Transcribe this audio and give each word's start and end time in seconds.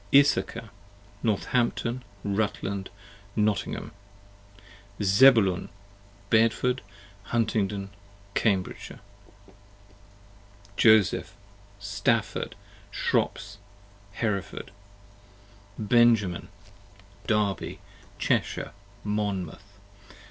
Issachar, 0.11 0.71
Northampton, 1.21 2.03
Rutland, 2.23 2.89
Nottgham. 3.37 3.91
Zebulun, 5.03 5.69
Bedford, 6.31 6.81
Huntgn, 7.27 7.89
Camb. 8.33 8.63
Joseph, 10.75 11.35
Stafford, 11.79 12.55
Shrops, 12.91 13.57
Heref. 14.17 14.69
Benjamin, 15.77 16.47
Derby, 17.27 17.77
Cheshire, 18.17 18.71
Monmouth. 19.03 19.77